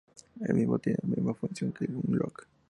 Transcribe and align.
El 0.39 0.55
mismo 0.55 0.79
tiene 0.79 0.97
la 1.03 1.09
misma 1.15 1.35
función 1.35 1.71
que 1.73 1.85
un 1.85 2.17
lock. 2.17 2.47